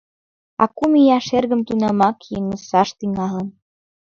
[0.61, 3.47] А кум ияш эргым тунамак йыҥысаш тӱҥалын: